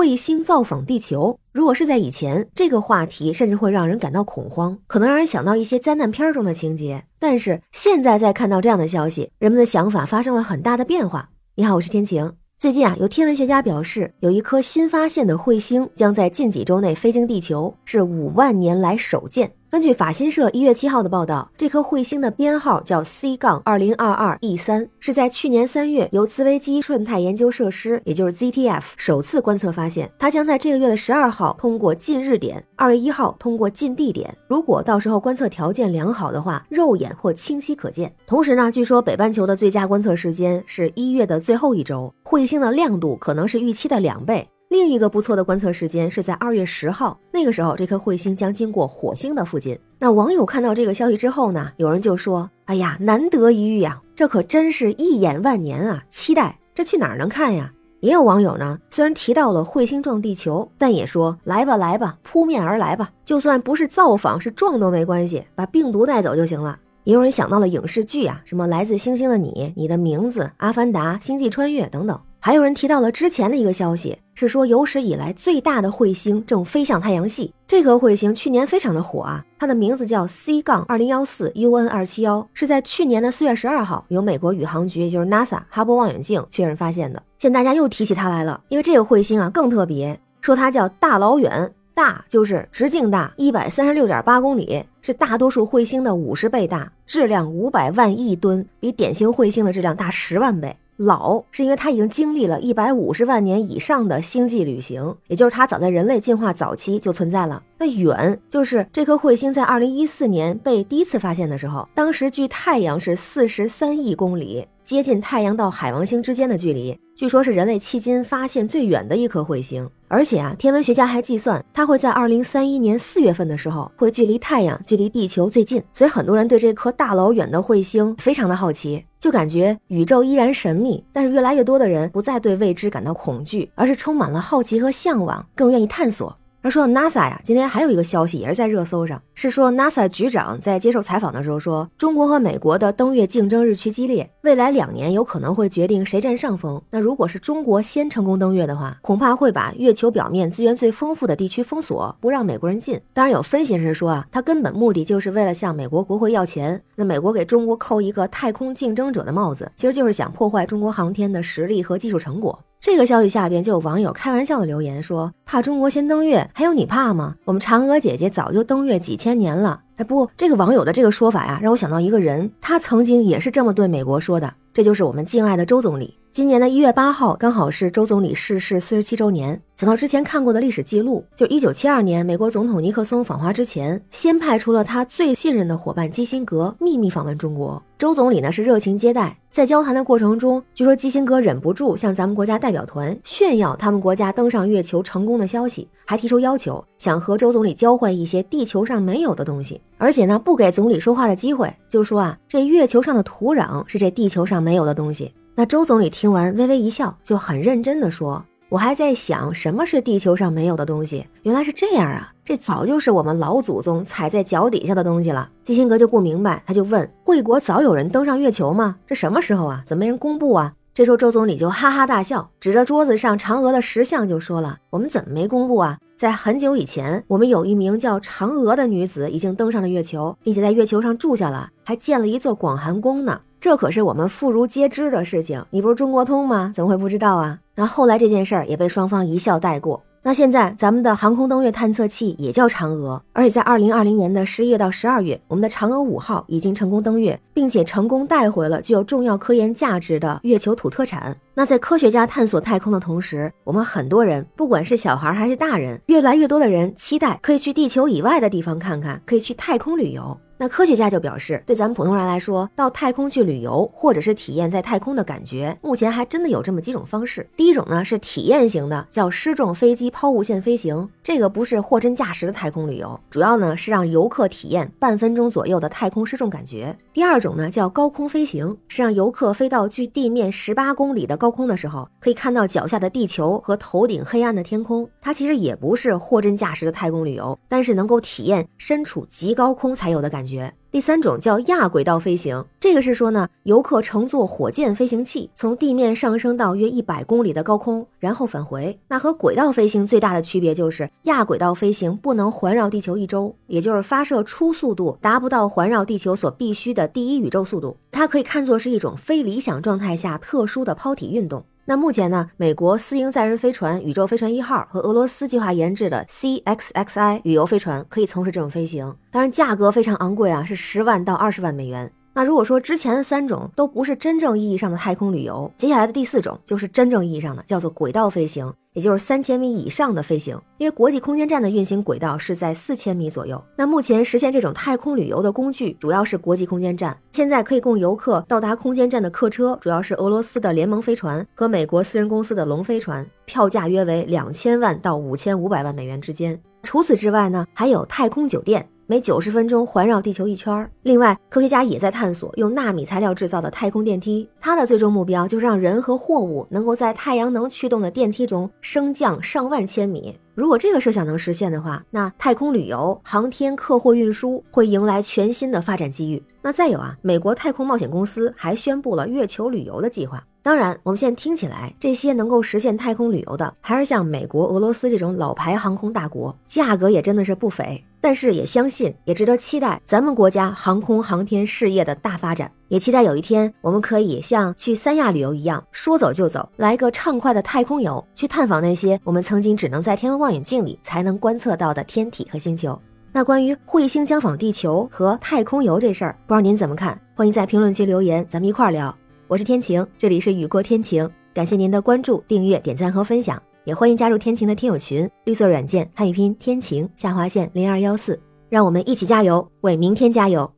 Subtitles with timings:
[0.00, 1.38] 彗星造访地球。
[1.52, 7.04] 如果是在以前，这个话题甚至会让人感到恐慌，可能让人想到一些灾难片中的情节。
[7.18, 11.28] 但是现在再看到这样的消息，人们的想法发生了很大的变化。
[11.56, 12.32] 你好，我是天晴。
[12.58, 19.52] 最近啊，有天文学家表示，有一颗新发现的彗星将在近几周内飞经地球，是五万年来首见。
[19.70, 30.10] 根据法新社一月七号的报道，这颗彗星的编号叫 C 杠二零二二 E 三，是在去年三月由茨维基顺太研究设施，也就是 ZTF 首次观测发现。
[30.18, 34.36] 它将在这个月的十二号通过近日点，二月一号通过近地点。
[34.48, 38.12] 如果到时候观测条件良好的话，肉眼或清晰可见。
[38.26, 44.48] 同时呢，据说北半球的最佳观测时间是一月的最后一周，彗星的亮度可能是预期的两倍。
[44.70, 49.76] 另一个不错的观测时间是在二月十号，那个时候这颗彗星将经过火星的附近。
[49.98, 56.04] 那网友看到这个消息之后呢，有人就说：“哎呀，难得一遇呀，这可真是一眼万年啊！
[56.08, 72.16] 期待这去哪儿能看呀？”也有网友呢，虽然提到了彗星撞地球，但也说：“来吧，来吧，扑面而来吧，就算不是造访，是撞都没关系，把病毒带走就行了。”也有人想到了影视剧啊，什么《来自星星的你》、《你的名字》、《阿凡达》、《星际穿越》等等。
[72.42, 77.52] 还有人提到了之前的一个消息，是说有史以来最大的彗星正飞向太阳系。
[77.68, 87.22] 这颗彗星去年非常的火啊，它的名字叫 C 杠二零幺四 UN 二七幺，是在去年的四月十二号由美国宇航局，也就是 NASA 哈勃望远镜确认发现的。
[87.38, 100.74] 现在大家又提起它来了，因为这个彗星啊更特别，说它叫大老远，大就是直径大，一百三十六点八公里，是大多数彗星的五十倍大，质量五百万亿吨，比典型彗星的质量大十万倍。
[101.02, 107.62] 老是因为它已经经历了一百五十万年以上的星际旅行，也就是它早在人类进化早期就存在了。
[107.78, 119.88] 那远就是这颗彗星在二零一四年被第一次发现的时候，当时距太阳是四十三亿公里，接近太阳到海王星之间的距离，据说是人类迄今发现最远的一颗彗星。
[120.08, 125.80] 而且啊，天文学家还计算，它会在二零三一年四月份的时候，会距离太阳、距离地球最近。
[125.92, 131.04] 所以很多人对这颗大老远的彗星非常的好奇，就感觉宇宙依然神秘。
[131.12, 136.36] 但是越来越多的人不再对未知感到恐惧，而是充满了好奇和向往，更愿意探索。
[136.62, 146.82] 而说到 NASA 呀，今天还有一个消息也是在热搜上，是说 NASA 局长在接受采访的时候说，中国和美国的登月竞争日趋激烈，未来两年有可能会决定谁占上风。
[146.90, 153.00] 那如果是中国先成功登月的话，恐怕会把月球表面资源最丰富的地区封锁，不让美国人进。
[153.14, 156.82] 当然，有分析人士说啊，他根本目的就是为了向美国国会要钱。
[156.96, 162.58] 那美国给中国扣一个太空竞争者的帽子，其实就是想破坏中国航天的实力和技术成果。
[162.82, 167.34] 这个消息下边就有网友开玩笑的留言说：“怕中国先登月，还有你怕吗？
[167.44, 176.16] 我们嫦娥姐姐早就登月几千年了。”哎，不，这个网友的这个说法呀，让我想到一个人，他曾经也是这么对美国说的，这就是我们敬爱的周总理。
[176.32, 179.60] 今年的一月八号，刚好是周总理逝世四十七周年。
[179.76, 187.82] 想到之前看过的历史记录，就一九七二年，美国总统尼克松访华之前，先派出了他最信任的伙伴基辛格秘密访问中国。
[187.98, 205.34] 周总理呢是热情接待，在交谈的过程中，据说基辛格忍不住向咱们国家代表团炫耀他们国家登上月球成功的消息，还提出要求，想和周总理交换一些地球上没有的东西，而且呢不给总理说话的机会，就说啊，这月球上的土壤是这地球上没有的东西。
[205.60, 212.32] 那周总理听完微微一笑，就很认真的说：“我还在想什么是地球上没有的东西，原来是这样啊！
[212.42, 218.96] 这早就是我们老祖宗踩在脚底下的东西了。”基辛格就不明白，他就问：“贵国早有人登上月球吗？
[219.06, 219.82] 这什么时候啊？
[219.84, 225.96] 怎么没人公布啊？”这时候周总理就哈哈大笑，指着桌子上嫦娥的石像就说了：“我们怎么没公布啊？
[226.14, 236.70] 在很久以前，我们有一名叫嫦娥的女子已经登上了月球，并且在月球上住下了，还建了一座广寒宫呢。”这可是我们妇孺皆知的事情，你不是中国通吗？
[236.74, 237.58] 怎么会不知道啊？
[237.76, 240.02] 那后来这件事儿也被双方一笑带过。
[240.22, 251.38] 那现在咱们的航空登月探测器也叫嫦娥，而且在二零二零年的十一月到十二月，我们的嫦娥五号已经成功登月，并且成功带回了具有重要科研价值的月球土特产。
[251.54, 260.38] 那在科学家探索太空的同时，我们很多人，不管是小孩还是大人，越来越多的人期待可以去地球以外的地方看看，可以去太空旅游。
[260.62, 267.48] 那科学家就表示，对咱们普通人来说，到太空去旅游，或者是体验在太空的感觉，目前还真的有这么几种方式。
[267.56, 276.94] 第一种呢是体验型的，叫失重飞机抛物线飞行，这个不是货真价实的太空旅游，主要呢是让游客体验半分钟左右的太空失重感觉。
[277.10, 285.08] 第二种呢叫高空飞行，是让游客飞到距地面十八公里的高空的时候，可以看到脚下的地球和头顶黑暗的天空。
[285.22, 290.74] 它其实也不是货真价实的太空旅游，但是能够体验身处极高空才有的感觉。
[290.92, 298.98] 第三种叫亚轨道飞行，这个是说呢，游客乘坐火箭飞行器从地面上升到约一百公里的高空，然后返回。
[299.06, 307.96] 那和轨道飞行最大的区别就是，亚轨道飞行不能环绕地球一周，也就是发射初速度达不到环绕地球所必须的第一宇宙速度。
[308.10, 311.64] 它可以看作是一种非理想状态下特殊的抛体运动。
[311.90, 322.12] 那目前呢，美国私营载人飞船宇宙飞船一号和俄罗斯计划研制的 CXXI 旅游飞船可以从事这种飞行，当然价格非常昂贵啊，是十万到二十万美元。
[322.32, 330.56] 那如果说之前的三种都不是真正意义上的太空旅游，接下来的第四种就是真正意义上的，叫做轨道飞行，也就是三千米以上的飞行。
[330.78, 333.62] 因为国际空间站的运行轨道是在四千米左右。
[333.76, 346.60] 那目前实现这种太空旅游的工具主要是国际空间站，现在可以供游客到达空间站的客车主要是俄罗斯的联盟飞船和美国私人公司的龙飞船，票价约为两千万到五千五百万美元之间。
[346.82, 348.88] 除此之外呢，还有太空酒店。
[349.10, 350.88] 每九十分钟环绕地球一圈儿。
[351.02, 360.38] 另外，科学家也在探索用纳米材料制造的太空电梯，它的最终目标就是让人和货物能够在太阳能驱动的电梯中升降上万千米。
[360.54, 366.40] 如果这个设想能实现的话，那太空旅游、航天、客货运输会迎来全新的发展机遇。
[366.62, 370.40] 那再有啊，美国太空冒险公司还宣布了月球旅游的计划。
[370.62, 378.04] 当然，我们现在听起来，这些能够实现太空旅游的，还是像美国、俄罗斯这种老牌航空大国，价格也真的是不菲。
[378.20, 382.70] 但是也相信，也值得期待咱们国家航空航天事业的大发展。
[382.88, 393.00] 也期待有一天，我们可以像去三亚旅游一样，说走就走，来个畅快的太空游，去探访那些我们曾经只能在天文望远镜里才能观测到的天体和星球。
[393.32, 397.18] 那关于彗星将访地球和太空游这事儿，不知道您怎么看？
[397.36, 399.16] 欢迎在评论区留言，咱们一块儿聊。
[399.46, 408.38] 我是天晴，这里是雨过天晴，感谢您的关注、订阅、点赞和分享，也欢迎加入天晴的听友群，绿色软件汉语拼天晴下划线零二幺四，
[408.68, 410.72] 让我们一起加油，为明天加油，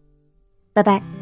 [0.73, 1.22] 拜拜。